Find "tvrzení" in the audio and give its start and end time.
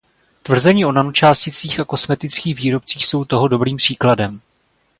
0.43-0.85